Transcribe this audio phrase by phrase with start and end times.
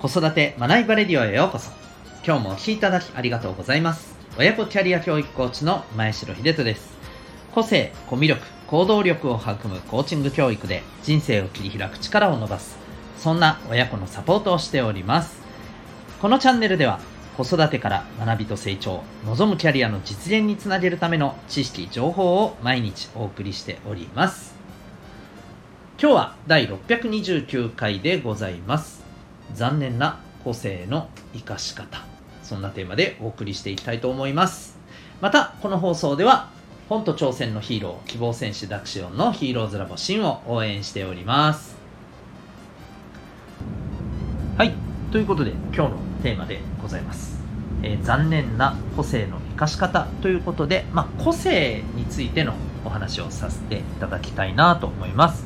[0.00, 1.72] 子育て学びバレディオへようこそ。
[2.24, 4.14] 今日もお聴きいただきありがとうございます。
[4.38, 6.94] 親子キャリア教育コーチの前城秀人です。
[7.52, 12.78] 個性コミュ力行動力を育むコーチング教育で人生を切り開く力を伸ばす。
[13.16, 15.40] そんな親子のサポートをしております。
[16.22, 17.00] このチャンネルでは
[17.36, 24.54] 子育てから学びと成長望むキャリアの実現につなげるための知識情報を毎日お送りしております。
[26.00, 29.07] 今日は第629回でございます。
[29.54, 32.04] 残念な個性の生かし方。
[32.42, 34.78] そんなテーマでお送りしていきたいと思います。
[35.20, 36.50] またこの放送では
[36.88, 41.76] 本と挑戦のヒーロー希望戦士ダクシオンのヒーローズラボシンを応援しております。
[44.56, 44.72] はい。
[45.12, 45.90] ということで今日の
[46.22, 47.38] テーマでございます。
[47.82, 55.44] えー、残念な個性の生かし方ということで、まあ、個性についてのお話をさせていただきたいなと思います。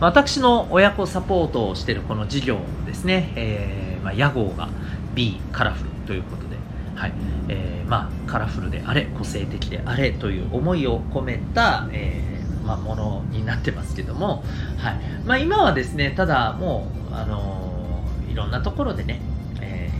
[0.00, 4.70] 私の親子サポートをしているこの事業ですね、えー、まあ、屋号が
[5.14, 6.56] B カラフルということで、
[6.94, 7.12] はい。
[7.48, 14.42] えー、まあ、カラフルであれ、個性的であれという思いを込めた、えー、まあ、ものになってますけども、
[14.78, 15.00] はい。
[15.26, 19.20] ま、今はですね、ただもう、あのいろんなところでね、
[19.60, 19.90] え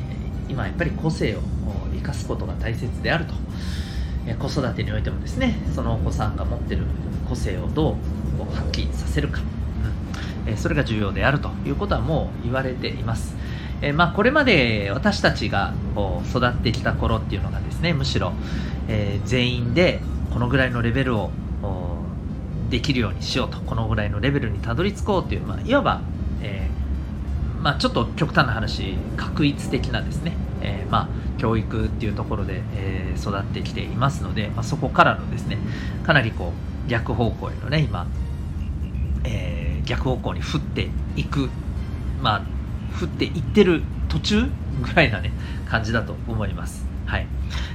[0.48, 1.40] 今やっぱり個性を
[1.92, 3.34] 生かすことが大切であると。
[4.26, 6.82] え子育てにおいてもですねそのお子さんが持ってる
[7.26, 9.40] 個性をどう発揮させるか、
[10.56, 13.34] それが重要であるということはもう言われています。
[13.82, 18.34] えまあ、これまで私たちがこう育ってきた頃っていうのがですねむしろ、
[18.88, 20.00] えー、全員で
[20.34, 21.30] このぐらいのレベルを
[22.70, 26.00] できるようにしようとこのぐらいのレベルにたどり着こうという、まあ、いわば、
[26.40, 35.56] えー、まあ、ちょっと極端な話確一的なですね、えー、まあ教育っていうところで、え、育ってきていますので、ま、そこからのですね
[36.04, 36.52] かなりこ
[36.86, 38.06] う逆方向へのね今、
[39.24, 39.59] えー、
[39.90, 41.50] 逆方向に振っていく
[42.22, 42.42] まあ
[42.96, 44.42] 振っていってる途中
[44.82, 45.32] ぐらいなね
[45.68, 46.84] 感じだと思います。
[47.06, 47.26] はい、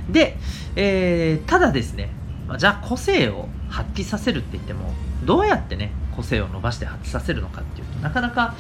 [0.10, 0.38] で、
[0.78, 2.10] えー、ただですね、
[2.58, 4.94] じゃあ個性を発揮させるって言っても
[5.26, 8.56] どうやってね個性を伸ばして発揮させるのかっていうとなかなか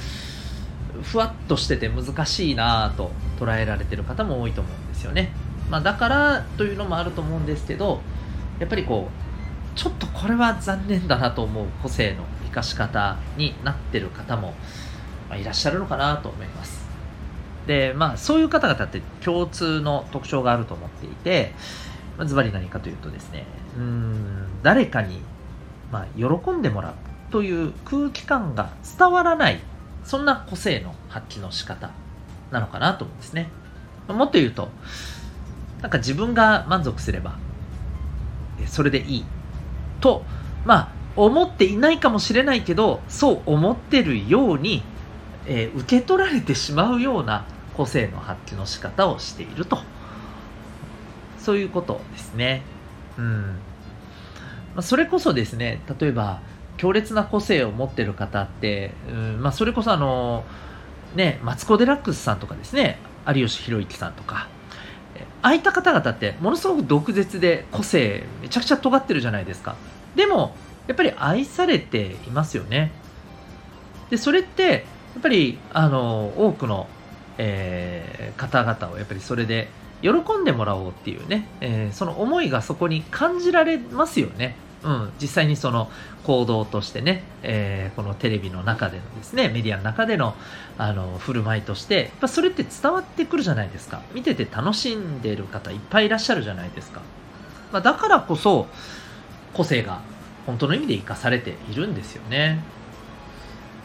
[1.02, 5.32] ふわっとしてて難しいなと捉えられてる方も多いと思うんですよね。
[5.70, 8.02] まあ、だからというのもあると思うんですけど
[8.60, 12.24] やっぱりこうちょっとこれは残念だなと思う個性の
[12.56, 14.54] かし方になってる方も、
[15.40, 16.86] いらっしゃるのかなと思います。
[17.68, 21.52] でまあそういう方々って共通の特徴があると思っていて、
[22.18, 25.20] まあ、ズバリ何かというとですねうん誰かに、
[25.92, 26.94] まあ、喜んでもらう
[27.32, 29.60] という空気感が伝わらない
[30.04, 31.90] そんな個性の発揮の仕方
[32.52, 33.50] なのかなと思うんですね。
[34.08, 34.70] もっと言うと、
[35.82, 37.38] なんか自分が満足すれば、
[38.68, 39.26] それでいい
[40.00, 40.24] と、
[40.64, 44.84] まあ、思っていないかもしれないけど、そう思ってるように、
[45.48, 47.46] えー、受け取られてしまうような
[47.76, 49.80] 個性の発揮の仕方をしていると。
[51.40, 52.64] そういうことですね。
[53.18, 53.56] うん。
[54.76, 56.42] ま、それこそですね、例えば、
[56.78, 60.44] 強烈な個性を持ってる方って、うんまあ、それこそあの、
[61.16, 64.50] ね、マツコ・デラックスさんとかですね有吉弘行さんとか
[65.42, 69.76] ああいった方々ってものすごく毒舌で個性めちゃくちゃ尖ってるじゃないですか
[70.16, 70.56] でも
[70.88, 72.92] やっぱり愛されていますよね
[74.10, 76.88] でそれってやっぱりあの多くの、
[77.38, 79.68] えー、方々をやっぱりそれで
[80.02, 80.10] 喜
[80.40, 85.90] んでもらおうっていうね、えー、その思いがそこに感じられますよねうん、実際にその
[86.24, 90.36] 行動としてね、えー、このテレビの中でのですね、メディアの中での
[90.78, 94.04] あの振る舞いとして、やっぱそれって伝わってくるじゃないですか。
[94.14, 97.02] 見てて楽しんでる方いっぱいいらっしゃるじゃないですか。
[97.72, 98.68] まあ、だからこそ、
[99.54, 100.02] 個性が
[100.46, 102.64] 本当の意味で生かされているんですよね。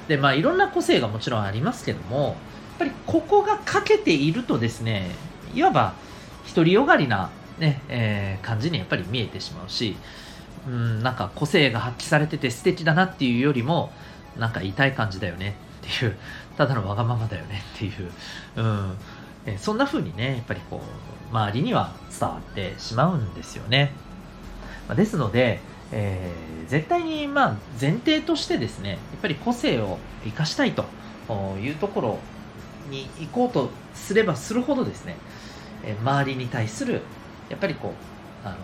[0.08, 2.34] で、まあいろんな個性がもちろんありますけども、やっ
[2.78, 5.10] ぱりここが欠けているとですね、
[5.54, 5.94] いわば
[6.54, 9.96] 独りよがりなね、えー、感じにやっぱり見えてしまうし、
[10.66, 13.92] うん、なんか個性が発揮されてて素敵だなっていうよりも、
[14.38, 15.56] なんか痛い感じだよね
[15.86, 16.16] っていう、
[16.56, 18.10] ただのわがままだよねっていう、
[18.56, 18.96] うん、
[19.46, 23.92] えそんな風にね、やっぱりこう、周りには伝わってしまうんですよね。
[24.88, 25.60] まですので、
[25.92, 30.84] えー、絶対にまあ前提としてですね、やっぱり個性を生かしたいと
[31.60, 32.18] いうところ
[32.90, 35.16] に行こうとすればするほどですね、
[35.84, 37.02] え周りに対する
[37.48, 37.94] やっぱりこ
[38.44, 38.56] うあの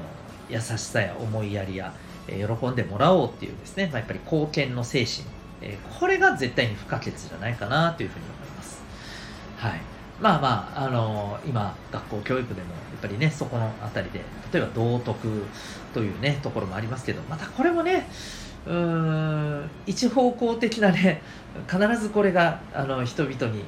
[0.49, 1.93] 優しさや思いやりや、
[2.28, 5.26] えー、喜んでもらおうっていうですね、まあ、やっぱり貢献の精神、
[5.61, 8.82] えー、これが絶対に不可欠じゃないかなというふうに思います。
[9.56, 9.95] はい。
[10.21, 14.21] まあまあ、あのー、今、学校教育でも、やっぱりね、そこのあたりで、
[14.53, 15.45] 例えば道徳
[15.93, 18.09] というね、ところもありますけど、またこれもね、
[18.67, 21.23] うん、一方向的なね、
[21.71, 23.65] 必ずこれが、あの、人々に、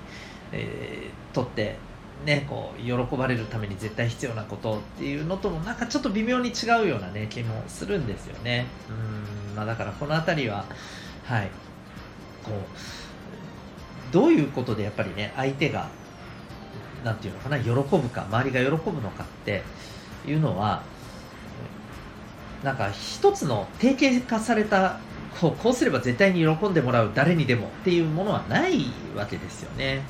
[0.53, 1.77] えー、とって
[2.25, 8.67] ねこう喜ばれるために絶対必要なことっていうのともなんかちょっと微妙に違うようなね気もするんですよね。
[8.89, 10.65] うんまあだからこの辺りは
[11.25, 11.51] はい
[12.45, 15.89] こうどういうことでやっぱりね相手が
[17.05, 19.63] なんていうのかな喜ぶか周りが喜ぶのかって
[20.27, 20.83] いうのは
[22.63, 24.99] なんか一つの定型化された
[25.41, 30.03] こうこうすれば絶対に喜んでもらう誰にでもっていうものはないわけですよね。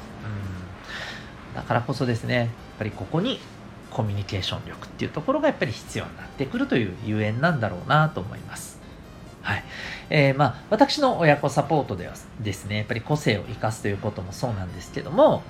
[1.53, 2.49] うんだからこそですねやっ
[2.79, 3.41] ぱりここに
[3.91, 8.79] コミュニケーション力っていうところがやっぱり必要になってくるというゆえんなんだろうなと思います。
[9.49, 9.65] はい
[10.11, 15.43] えー、まあ、私の親子サポートではですね、やっぱり個性を生かすということもそうなんですけども、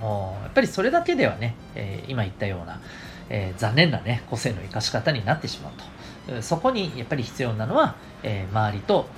[0.45, 2.81] やっぱりそれだけではね、えー、今言ったような、
[3.29, 5.73] えー、残念なね、個性の生かし方になってしまう
[6.37, 6.43] と。
[6.43, 9.09] そこにやっぱり必要なのは、え周りと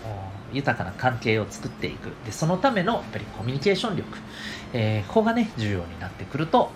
[0.54, 2.12] 豊かな関係を作っていく。
[2.24, 4.16] で、そのためのやっぱりコミュニケーション力、
[4.72, 6.70] えここがね、重要になってくると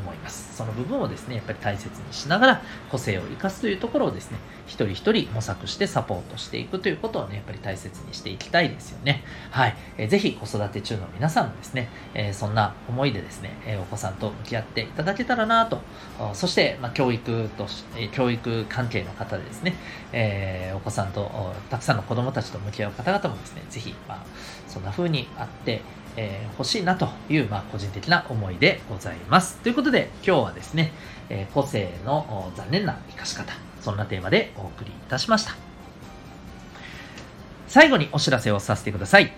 [0.00, 0.56] 思います。
[0.56, 9.24] その部分をですね、やっぱり大切にしながら個性を生かすというところをですね、一人一人模索してサポートしていくということをね、やっぱり大切にしていきたいですよね。
[9.50, 9.76] はい。
[9.98, 15.80] えー、ぜひ子育て中の皆さんもですね、えー、そんな思いでですね、え、お子さんと向き合っていただけたらなと、
[16.34, 17.66] そして、まあ、教育と、
[17.96, 19.74] え、教育関係の方でですね、
[20.12, 24.24] え、お子さんとたくさんの子供たちと向き合う方々もですね、ぜひ、まあ、
[24.68, 25.82] そんな風にあって、
[26.16, 29.56] えー、欲しいなという、まあ、個人的な思いでございます。
[29.58, 30.92] ということで、今日はですね、
[31.28, 35.54] えー、個性の残念な生かし方、そんなテーマでお送りいたしました。
[37.68, 39.32] 最後にお知らせをさせてください。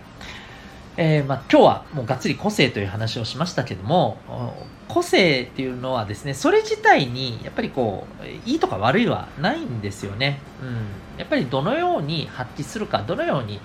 [0.97, 4.19] えー、まあ、今日はもうがっつり個性という話をしましたけども、
[4.89, 10.41] 個性っていうのはですね、それ自体にやっぱりこう、いいとか悪いはないんですよね。
[10.63, 11.19] うん。
[11.19, 13.61] やっぱりどのように発揮するか、どのように、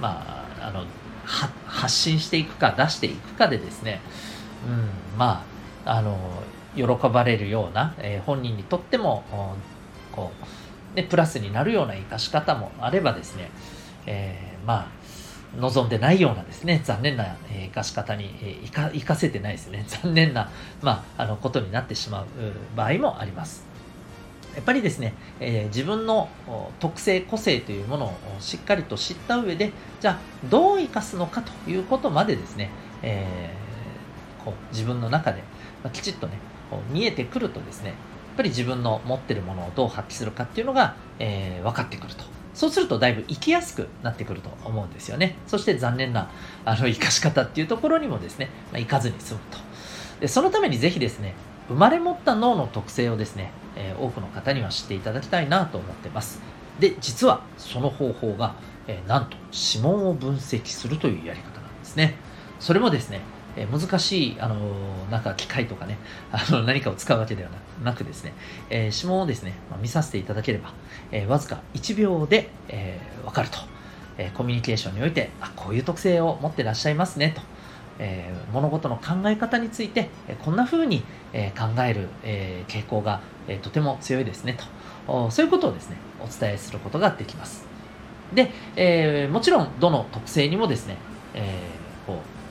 [0.00, 0.84] まあ、あの、
[1.24, 4.00] 発信していくか出していくかでですね、
[4.66, 5.44] うん、ま
[5.84, 6.42] ああの
[6.76, 9.24] 喜ばれるような、えー、本人にとっても
[10.12, 10.32] こ
[10.94, 13.50] う、ね、プラスになるような生かし方もあればですね、
[14.06, 15.02] えー、まあ
[15.58, 20.50] 望んでないようなですね残念な生かし方に生か生かせてないですね残念な、
[20.80, 22.26] まあ、あのことになってしまう
[22.74, 23.71] 場合もあります。
[24.54, 26.28] やっぱりですね、えー、自分の
[26.78, 30.18] 特性、個性というものをしっかりと知った上で、じゃあ
[30.48, 32.70] どう生かすのかということまでですね、
[33.02, 35.42] えー、こう自分の中で、
[35.82, 36.38] ま、きちっとね、
[36.70, 37.96] こう見えてくるとですね、やっ
[38.36, 42.24] ぱり自分の持ってるものをどう発揮するかっていうのが、えー、分かってくると。
[42.54, 45.36] そうするとだいぶ生きやすくなってくると思うんですよね。
[45.46, 46.30] そして残念な
[46.64, 49.58] あの生かし方っていうところにもですね、まあ、行かずに済むと。
[50.20, 51.34] でそのためにぜひですね、
[51.68, 56.40] 生まれ持った脳の特性をですね、えー、多くの方には知っていただきたいなと思ってます。
[56.80, 58.54] で、実はその方法が、
[58.86, 62.14] えー、なんと指紋を分析するというやり方なんですね。
[62.58, 63.20] それもですね、
[63.56, 64.56] えー、難しい、あの
[65.10, 65.98] なんか機械とかね、
[66.32, 67.50] あの何かを使うわけでは
[67.82, 68.32] なくですね、
[68.70, 70.72] え指紋をですね、まあ、見させていただければ、
[71.10, 73.58] えわずか1秒で、えー、わかると。
[74.18, 77.40] えコミュニケーションにおいて、あ、こういう特性を持ってらっしゃいますね、と。
[78.04, 84.58] えー、物事の考え方について、えこんな風に、え考える、え傾向が、えとても強いですね
[85.06, 85.30] と。
[85.30, 87.64] そういうことをですねお伝えすることができます。
[88.34, 90.96] で、え、もちろんどの特性にもですね、
[91.34, 91.58] え、
[92.06, 92.42] こう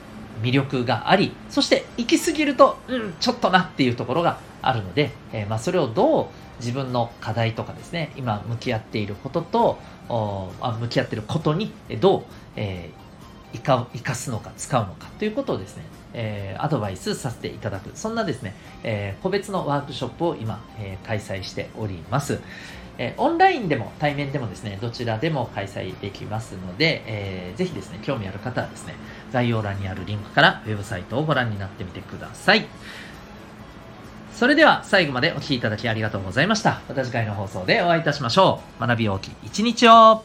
[0.42, 6.26] 魅力がありそして行き過ぎると、うん、ちょっとなっていうところがあるので、え、まあ、それをどう
[6.60, 9.78] 自分の課題とかですね今向き合っていることと
[10.08, 12.22] あ向き合っていることにどう、
[12.56, 13.11] えー、
[13.52, 22.40] 生か生かすのか使うのかということをですねえー、アドバイスさせていただく、そんなですね、えー、個別のワークショップを今、えー、開催しております。
[22.98, 28.94] えオンラインでも対面でもですね、どちらでも開催できますので、えー、ぜひですね、興味ある方はですね、
[29.32, 32.66] 概要欄にあるリンクからウェブサイトをご覧になってみてください。
[34.34, 36.82] それでは最後までお聴きいただきありがとうございました。
[36.86, 38.86] また次回の放送でお会いいたしましょう。
[38.86, 40.22] 学び大きい一日を